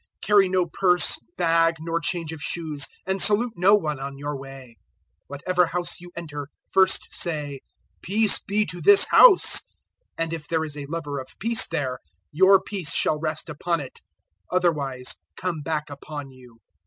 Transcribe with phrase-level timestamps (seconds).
[0.21, 4.35] 010:004 Carry no purse, bag, nor change of shoes; and salute no one on your
[4.35, 4.75] way."
[5.25, 7.59] 010:005 "Whatever house you enter, first say,
[8.03, 9.59] `Peace be to this house!'
[10.17, 11.99] 010:006 And if there is a lover of peace there,
[12.31, 14.01] your peace shall rest upon it;
[14.51, 16.57] otherwise come back upon you.